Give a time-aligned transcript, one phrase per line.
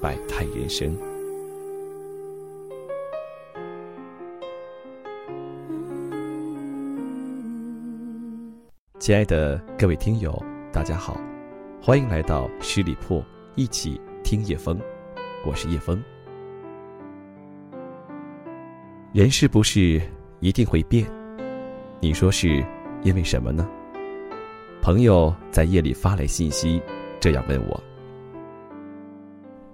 [0.00, 0.96] 百态人生。
[8.98, 11.20] 亲爱的各位听友，大家好，
[11.82, 13.22] 欢迎来到十里铺，
[13.56, 14.80] 一起听夜风。
[15.44, 16.02] 我是叶风。
[19.12, 20.00] 人是不是
[20.40, 21.06] 一定会变？
[22.00, 22.64] 你说是
[23.02, 23.68] 因为什么呢？
[24.80, 26.80] 朋友在夜里发来信息。
[27.20, 27.82] 这样问我，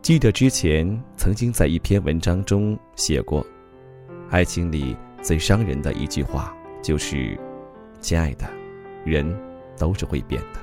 [0.06, 3.44] 记得之前曾经在一篇文章中写过，
[4.30, 7.36] 爱情里最伤人的一句话就是
[8.00, 8.48] ：“亲爱的，
[9.04, 9.36] 人
[9.76, 10.60] 都是会变的。”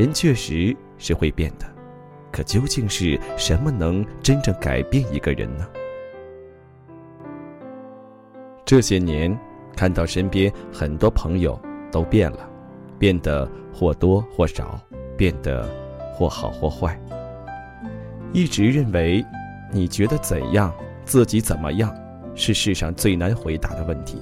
[0.00, 1.66] 人确实是会变的，
[2.30, 5.66] 可究竟是什么能真正改变一个人呢？
[8.64, 9.36] 这些年，
[9.76, 12.48] 看到身边很多朋友都变了，
[13.00, 14.80] 变得或多或少。
[15.16, 15.68] 变得
[16.14, 16.96] 或好或坏。
[18.32, 19.24] 一直认为，
[19.70, 20.72] 你觉得怎样，
[21.04, 21.94] 自己怎么样，
[22.34, 24.20] 是世上最难回答的问题。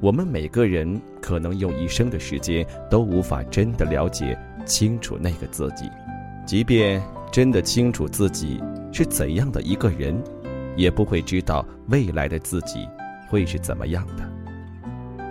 [0.00, 5.90] 我们每个人可能用一生的时间都无法真的了解清楚那个自己，
[6.46, 8.62] 即便真的清楚自己
[8.92, 10.16] 是怎样的一个人，
[10.74, 12.88] 也不会知道未来的自己
[13.28, 14.26] 会是怎么样的。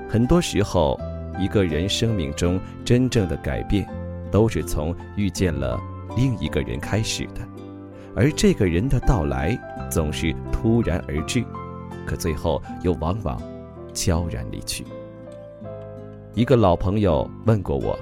[0.08, 1.00] 很多时候，
[1.40, 3.88] 一个人生命中真正的改变。
[4.32, 5.80] 都是从遇见了
[6.18, 7.48] 另一个人开始的，
[8.16, 9.58] 而这个人的到来
[9.92, 11.44] 总是突然而至，
[12.06, 13.42] 可最后又往往
[13.94, 14.86] 悄然离去。
[16.34, 17.98] 一个老朋友问过我：“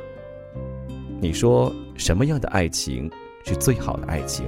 [1.20, 3.10] 你说什么样的爱情
[3.44, 4.46] 是最好的爱情？”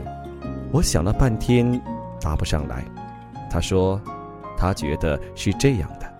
[0.71, 1.81] 我想了半天，
[2.21, 2.83] 答不上来。
[3.49, 3.99] 他说
[4.57, 6.11] ：“他觉得是这样的，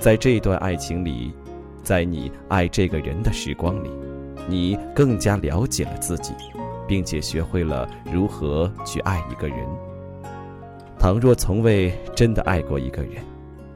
[0.00, 1.34] 在这段爱情里，
[1.82, 3.90] 在你爱这个人的时光里。”
[4.46, 6.34] 你更加了解了自己，
[6.86, 9.58] 并且学会了如何去爱一个人。
[10.98, 13.22] 倘若从未真的爱过一个人，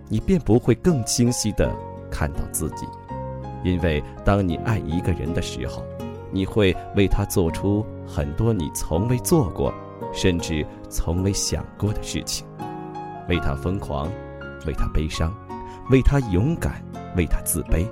[0.09, 1.71] 你便不会更清晰的
[2.11, 2.87] 看到自己。
[3.65, 5.85] 因为当你爱一个人的时候，
[6.31, 9.75] 你会为他做出很多你从未做过，
[10.13, 12.47] 甚至从未想过的事情，
[13.29, 14.09] 为他疯狂，
[14.67, 15.35] 为他悲伤，
[15.91, 16.83] 为他勇敢，
[17.17, 17.87] 为他自卑。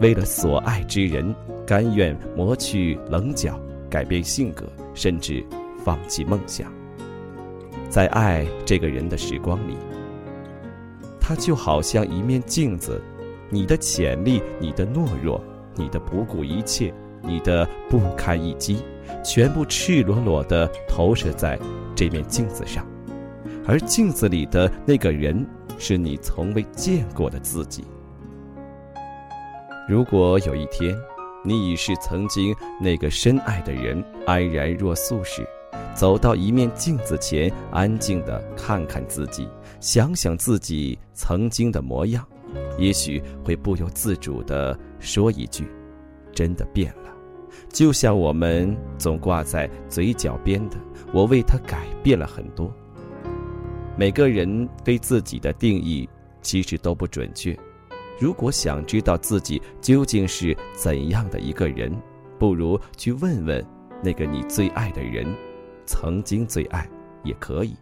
[0.00, 1.32] 为了所爱之人，
[1.66, 4.64] 甘愿磨去棱角，改变性格，
[4.94, 5.44] 甚至
[5.84, 6.72] 放弃梦想。
[7.90, 9.76] 在爱这个人的时光里，
[11.20, 13.02] 他就好像一面镜子，
[13.48, 15.42] 你的潜力、你的懦弱、
[15.74, 18.82] 你的不顾一切、你的不堪一击，
[19.24, 21.58] 全部赤裸裸地投射在
[21.96, 22.86] 这面镜子上，
[23.66, 25.44] 而镜子里的那个人，
[25.76, 27.84] 是你从未见过的自己。
[29.88, 30.96] 如果有一天，
[31.42, 35.46] 你已是曾经那个深爱的人，安然若素时，
[35.94, 39.48] 走到一面镜子前，安静地看看自己，
[39.80, 42.26] 想想自己曾经的模样，
[42.78, 45.66] 也许会不由自主地说一句
[46.34, 47.10] ：“真的变了。”
[47.72, 50.76] 就像我们总挂在嘴角边的
[51.12, 52.70] “我为他改变了很多”。
[53.96, 56.08] 每个人对自己的定义
[56.42, 57.58] 其实都不准确。
[58.20, 61.90] 如果想知道自己究竟是怎样的一个人，
[62.38, 63.64] 不如去问问
[64.04, 65.26] 那个你最爱的人，
[65.86, 66.86] 曾经最爱
[67.24, 67.74] 也可以。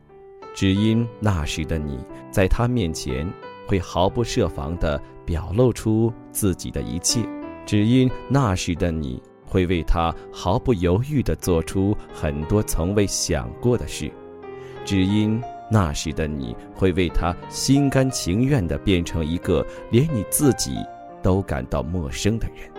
[0.54, 1.98] 只因那时的你
[2.30, 3.28] 在他面前
[3.66, 7.20] 会毫不设防地表露出自己的一切，
[7.66, 14.08] 只因那时的你会为他毫不犹豫地做出很多从未想过的事，
[14.84, 15.42] 只因。
[15.70, 20.76] 那时的你会为他心甘情愿地变成一个连你自己
[21.22, 22.70] 都感到陌生的人。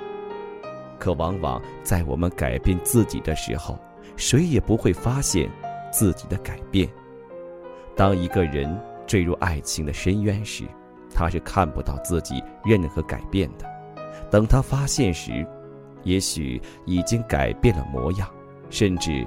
[0.97, 3.79] 可往往在我们改变自己的时候，
[4.17, 5.49] 谁也不会发现
[5.91, 6.89] 自己的改变。
[7.95, 10.65] 当一个人坠入爱情的深渊时，
[11.13, 13.65] 他是看不到自己任何改变的。
[14.31, 15.45] 等他发现时，
[16.03, 18.29] 也许已经改变了模样，
[18.69, 19.25] 甚至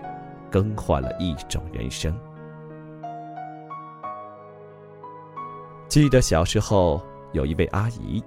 [0.50, 2.15] 更换了一种人生。
[5.93, 7.03] 记得小时候
[7.33, 8.25] 有一位阿姨，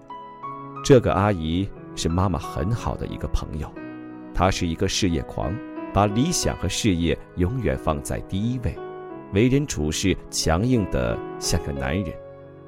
[0.83, 3.67] 这个阿姨是妈妈很好的一个朋友，
[4.35, 5.51] 她是一个事业狂，
[5.91, 8.77] 把理想和事业永远放在第一位，
[9.33, 12.13] 为人处事强硬的像个男人，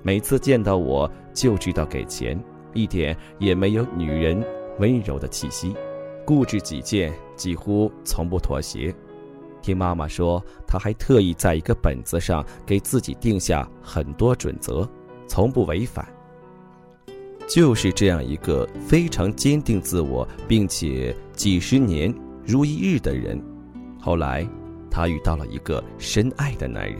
[0.02, 4.44] 每次见到我就知道给钱，一点也没有女人
[4.80, 5.76] 温柔的气息，
[6.26, 8.92] 固执己见，几乎从不妥协。
[9.62, 14.88] 听妈妈说，她还特意在一个本子上给自己定下很多准则，
[15.28, 16.08] 从不违反。
[17.48, 22.14] 就是这样一个非常坚定自我，并且几十年
[22.46, 23.42] 如一日的人，
[24.02, 24.48] 后来，
[24.92, 27.00] 他遇到了一个深爱的男人，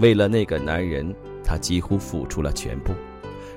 [0.00, 1.14] 为了那个男人，
[1.44, 2.92] 他几乎付出了全部。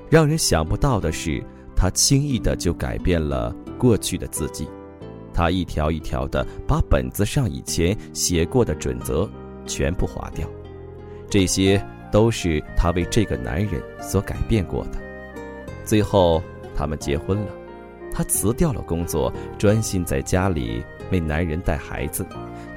[0.08, 1.42] 让人想不到的是，
[1.74, 4.68] 他轻易的就改变了过去的自己，
[5.36, 9.30] 他一条一条的把本子上以前写过的准则
[9.66, 10.48] 全部划掉，
[11.28, 14.92] 这些都是他为这个男人所改变过的。
[15.84, 16.42] 最后，
[16.74, 17.48] 他们结婚了。
[18.10, 22.26] 他辞掉了工作，专心在家里为男人带孩子，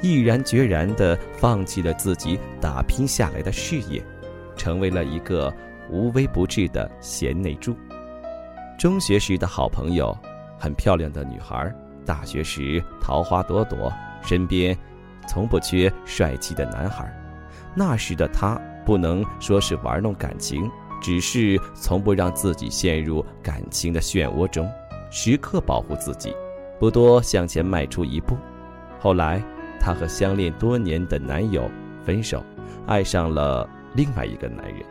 [0.01, 4.03] 毅然决然地放弃了自己打拼下来的事业，
[4.57, 5.53] 成为了一个
[5.89, 7.73] 无微不至的贤内助。
[8.77, 10.13] 中学时的好朋友，
[10.59, 11.71] 很漂亮的女孩；
[12.09, 14.75] 大学时桃花朵朵，身边
[15.27, 17.07] 从不缺帅气的男孩。
[17.75, 20.67] 那时的他，不能说是玩弄感情。
[21.00, 24.67] 只是从不让自己陷入感情的漩涡中，
[25.11, 26.35] 时刻保护自己，
[26.79, 28.35] 不多向前迈出一步。
[29.00, 29.41] 后来，
[29.79, 31.69] 她和相恋多年的男友
[32.03, 32.44] 分手，
[32.88, 34.83] 爱上了另外一个男人。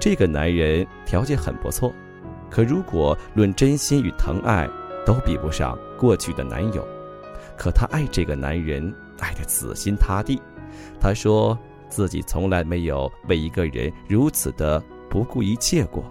[0.00, 1.90] 这个男人条件很不错，
[2.50, 4.68] 可如果论真心与疼爱，
[5.04, 6.86] 都比不上过去的男友。
[7.56, 10.40] 可她爱这个男人，爱得死心塌地。
[11.00, 11.58] 她说
[11.88, 14.82] 自己从来没有为一个人如此的。
[15.10, 16.02] 不顾一切过，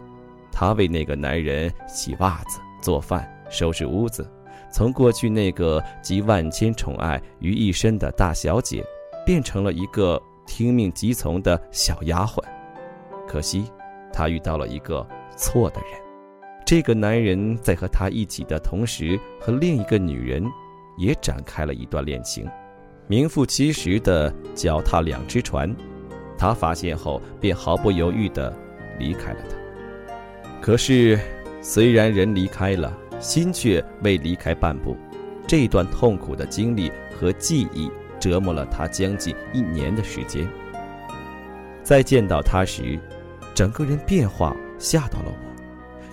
[0.52, 4.32] 她为那个男人洗袜子、做饭、收拾屋子，
[4.72, 8.86] 从过去那个集万千宠爱于一身的大小姐，
[9.26, 12.44] 变成了一个听命即从的小丫鬟。
[13.28, 13.72] 可惜，
[14.14, 15.04] 她遇到了一个
[15.36, 16.11] 错的人。
[16.72, 20.42] 这个男人在和她一起的同时，和另一个女人
[20.98, 22.50] 也展开了一段恋情，
[23.08, 25.76] 名副其实的脚踏两只船。
[26.38, 28.56] 他发现后，便毫不犹豫地。
[28.98, 29.58] 离开了他。
[30.62, 31.20] 可是，
[31.62, 34.96] 虽然人离开了，心却未离开半步。
[35.46, 36.90] 这段痛苦的经历
[37.20, 40.48] 和记忆折磨了他将近一年的时间。
[41.84, 42.98] 再见到他时，
[43.54, 45.51] 整个人变化吓到了我。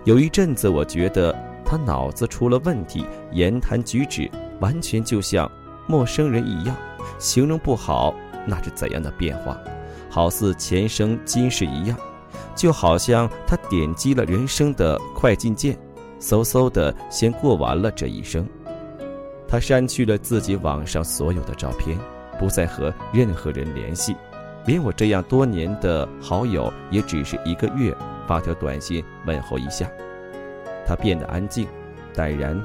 [0.09, 4.27] 有一阵子，我觉得他脑子出了问题，言谈举止
[4.59, 5.51] 完全就像
[5.87, 6.75] 陌生人一样。
[7.19, 8.15] 形容不好，
[8.47, 9.55] 那是怎样的变化？
[10.09, 11.99] 好似前生今世一样。
[12.57, 15.77] 就好像他点击了人生的快进键，
[16.19, 18.49] 嗖嗖的先过完了这一生。
[19.47, 21.99] 他删去了自己网上所有的照片，
[22.41, 24.17] 不再和任何人联系，
[24.65, 27.95] 连我这样多年的好友也只是一个月
[28.29, 29.91] 发条短信问候一下。
[30.87, 31.67] 他变得安静、
[32.15, 32.57] 淡然、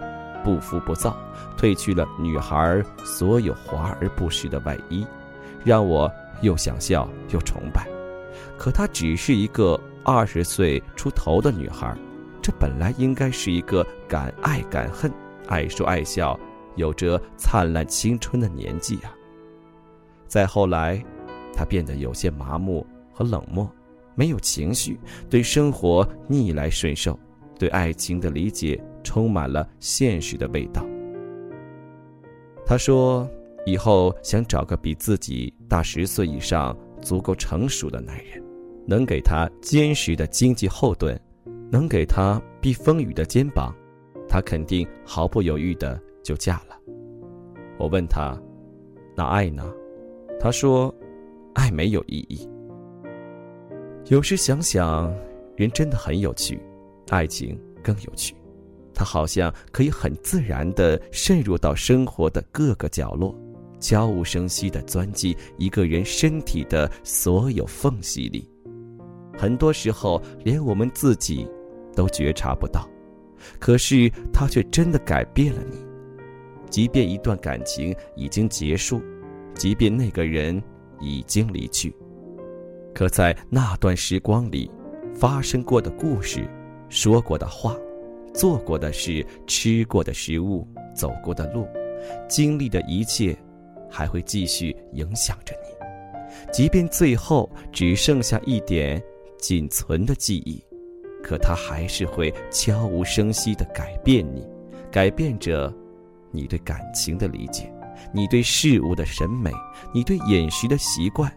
[0.44, 1.18] 不浮不躁，
[1.58, 5.08] 褪去了女孩所有华而不实的外衣，
[5.64, 6.12] 让我
[6.42, 7.88] 又想笑又崇拜。
[8.58, 11.94] 可她只是一个二十岁出头的女孩，
[12.42, 15.12] 这本来应该是一个敢爱敢恨、
[15.48, 16.40] 爱说爱笑、
[16.76, 19.12] 有着灿烂青春的年纪啊。
[20.28, 21.04] 再后来，
[21.54, 23.70] 她变得有些麻木和冷漠，
[24.16, 27.20] 没有情绪，对生活逆来顺受，
[27.58, 30.86] 对爱情的理解充满了现实的味道。
[32.66, 33.30] 她说
[33.66, 38.42] ：“以后想找个比自己大十岁以上。”足够成熟的男人，
[38.88, 41.20] 能给她坚实的经济后盾，
[41.70, 43.76] 能给她避风雨的肩膀，
[44.26, 46.80] 她肯定毫不犹豫的就嫁了。
[47.78, 48.42] 我问她
[49.18, 49.70] ：“那爱呢？”
[50.40, 50.96] 她说
[51.56, 52.48] ：“爱没有意义。”
[54.10, 55.14] 有时想想，
[55.56, 56.60] 人真的很有趣，
[57.10, 58.36] 爱情更有趣，
[58.94, 63.34] 它好像可以很自然的渗入到生活的各个角落。
[63.80, 68.48] 悄无声息地钻进一个人身体的所有缝隙里，
[69.38, 71.46] 很多时候连我们自己
[71.94, 72.88] 都觉察不到，
[73.60, 75.78] 可是他却真的改变了你。
[76.70, 79.02] 即便一段感情已经结束，
[79.54, 80.62] 即便那个人
[81.02, 81.94] 已经离去，
[82.94, 84.70] 可在那段时光里，
[85.16, 86.48] 发生过的故事、
[86.90, 87.76] 说过的话、
[88.34, 91.68] 做过的事、吃过的食物、走过的路、
[92.28, 93.38] 经历的一切。
[93.96, 99.00] 还会继续影响着你，即便最后只剩下一点
[99.38, 100.60] 仅存的记忆，
[101.24, 104.44] 可它还是会悄无声息地改变你，
[104.92, 105.72] 改变着
[106.32, 107.72] 你对感情的理解，
[108.12, 109.52] 你对事物的审美，
[109.94, 111.32] 你对饮食的习惯，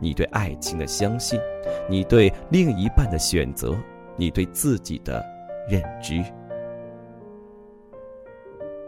[0.00, 1.38] 你对爱情的相信，
[1.88, 3.76] 你对另一半的选择，
[4.16, 5.24] 你对自己的
[5.68, 6.22] 认知。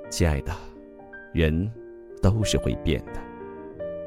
[0.09, 0.53] 亲爱的，
[1.33, 1.71] 人
[2.21, 3.21] 都是会变的，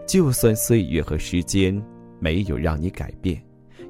[0.05, 1.81] 就算岁月和时间
[2.19, 3.41] 没有让你改变，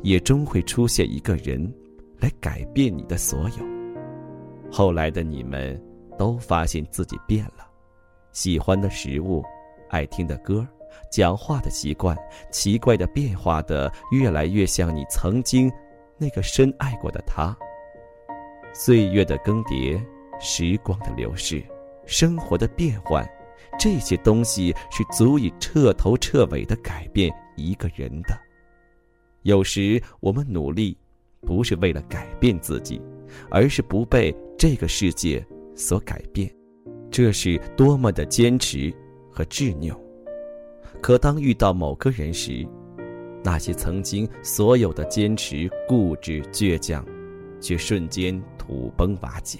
[0.01, 1.74] 也终会出现一个人
[2.20, 3.74] 来改变你的所有。
[4.72, 5.79] 后来的你们
[6.17, 7.67] 都发现自己变了，
[8.32, 9.43] 喜欢的食物，
[9.89, 10.67] 爱听的歌，
[11.12, 12.17] 讲话的习惯，
[12.51, 15.71] 奇怪的变化的越来越像你曾经
[16.17, 17.55] 那个深爱过的他。
[18.73, 20.03] 岁月的更迭，
[20.39, 21.63] 时光的流逝。
[22.05, 23.25] 生活的变换，
[23.79, 28.38] 这些东西是足以彻头彻尾的改变一个人的。
[29.43, 30.97] 有时我们努力，
[31.41, 33.01] 不是为了改变自己，
[33.50, 35.45] 而是不被这个世界
[35.75, 36.53] 所改变。
[37.09, 38.93] 这是多么的坚持
[39.31, 39.97] 和执拗。
[41.01, 42.65] 可当遇到某个人时，
[43.43, 47.05] 那些曾经所有的坚持、固执、倔强，
[47.59, 49.59] 却瞬间土崩瓦解。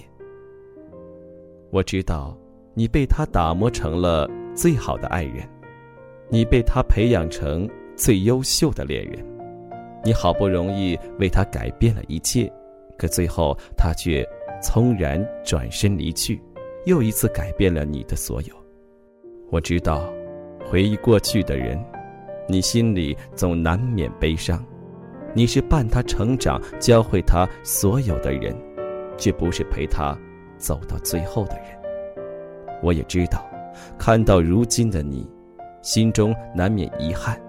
[1.70, 2.36] 我知道，
[2.72, 5.48] 你被他打磨成了最好的爱人，
[6.30, 9.24] 你被他培养成最优秀的恋人，
[10.04, 12.50] 你好不容易为他改变了一切，
[12.96, 14.26] 可最后他却
[14.62, 16.40] 匆然转身离去，
[16.86, 18.54] 又一次改变了你的所有。
[19.50, 20.10] 我知道，
[20.74, 21.80] 回忆过去的人，
[22.48, 24.60] 你心里总难免悲伤。
[25.32, 28.52] 你是伴他成长、教会他所有的人，
[29.16, 30.18] 却不是陪他。
[30.58, 31.66] 走到最后的人，
[32.82, 33.46] 我也知道，
[33.96, 35.24] 看到如今的你，
[35.80, 37.40] 心中难免遗憾。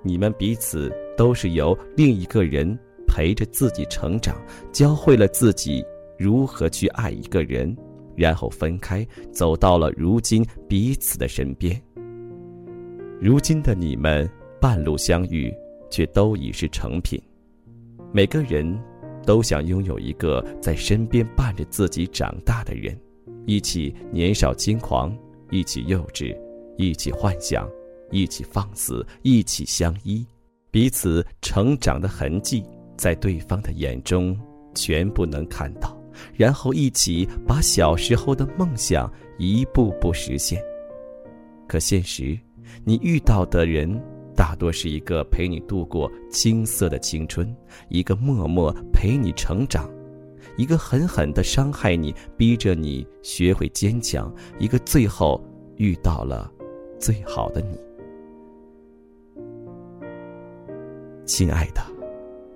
[0.00, 2.78] 你们彼此都是由另一个人
[3.08, 4.36] 陪着自己成长，
[4.70, 5.84] 教会了自己
[6.16, 7.76] 如何去爱一个人，
[8.14, 11.76] 然后分开，走到了如今彼此的身边。
[13.22, 14.28] 如今的你们
[14.60, 15.54] 半路相遇，
[15.88, 17.22] 却都已是成品。
[18.12, 18.76] 每个人。
[19.24, 22.98] 都想拥有一个在身边伴着自己长大的人，
[23.46, 25.16] 一起年少轻狂，
[25.48, 26.36] 一起幼稚，
[26.76, 27.70] 一起幻想，
[28.10, 30.26] 一起放肆，一起相依，
[30.72, 32.64] 彼此成长的痕迹
[32.96, 34.36] 在对方的眼中
[34.74, 35.96] 全部能看到，
[36.34, 40.60] 然后一起把小时候的梦想一步步实现。
[41.68, 42.36] 可现实，
[42.84, 44.00] 你遇到的人。
[44.34, 47.54] 大多是一个陪你度过青涩的青春，
[47.90, 49.86] 一个默默陪你成长，
[50.56, 55.38] 一个狠狠的伤害你，逼着你学会坚强，一个最后
[55.76, 56.50] 遇到了
[56.98, 57.78] 最好的你。
[61.26, 61.82] 亲爱的，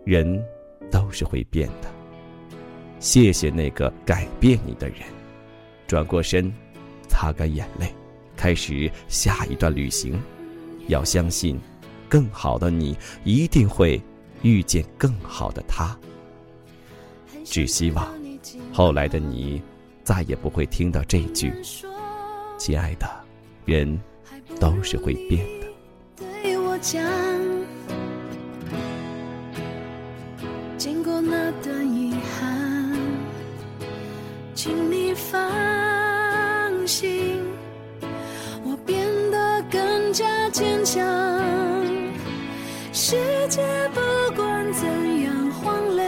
[0.07, 0.43] 人
[0.91, 1.91] 都是会变的。
[3.01, 5.01] 谢谢那个改变你的人。
[5.87, 6.51] 转过身，
[7.07, 7.95] 擦干眼泪，
[8.37, 10.21] 开始下一段旅行。
[10.89, 11.59] 要相信，
[12.09, 14.01] 更好的你一定会
[14.43, 15.99] 遇见更好的他。
[17.45, 18.09] 只希望，
[18.73, 19.61] 后来的你
[20.05, 21.53] 再也不会听到这句
[22.59, 23.09] ：“亲爱的，
[23.65, 24.01] 人
[24.61, 25.67] 都是会变的。”
[26.43, 27.03] 对我讲，
[30.79, 32.97] 经过那段遗憾，
[34.55, 35.41] 请你放
[40.87, 41.05] 想，
[42.93, 43.17] 世
[43.49, 43.61] 界
[43.93, 44.01] 不
[44.37, 44.87] 管怎
[45.25, 46.07] 样荒凉，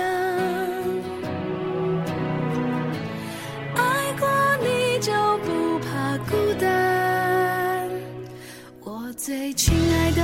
[3.75, 4.29] 爱过
[4.63, 7.91] 你就不怕孤单。
[8.85, 10.23] 我最亲爱的，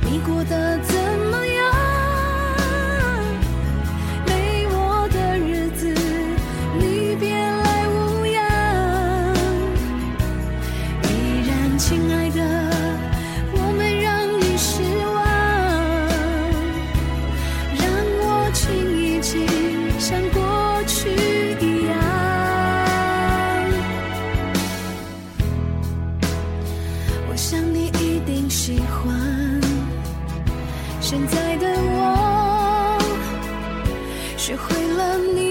[0.00, 1.05] 你过得怎？
[31.08, 32.98] 现在的我
[34.36, 35.45] 学会了你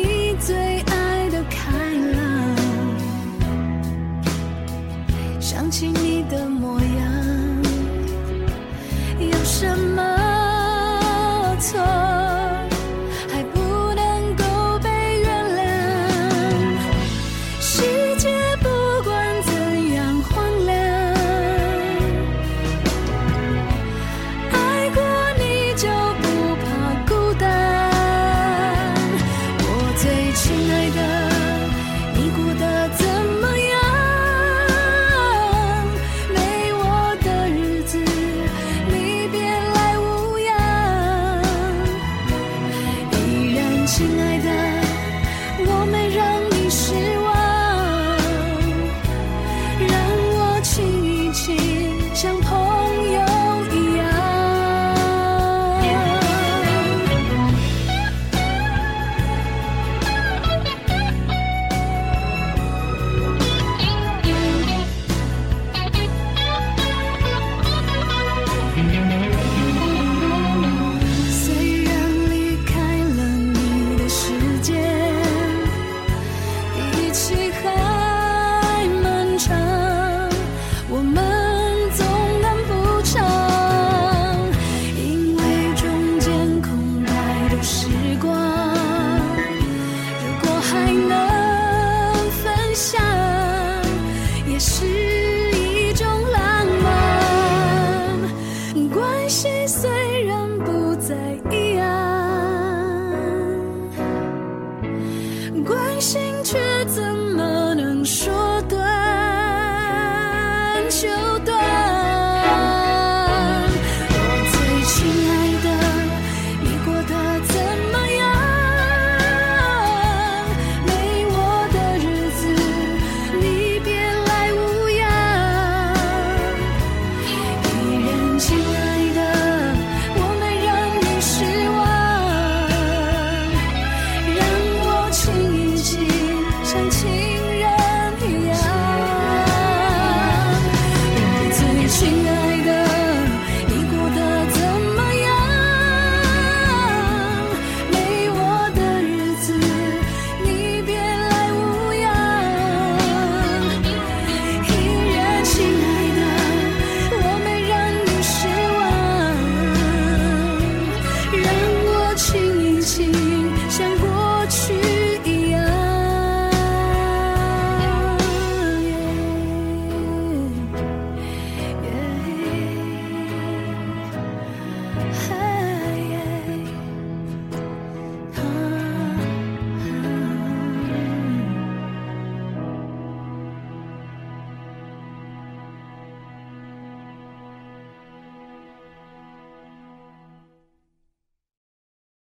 [94.56, 94.95] 也是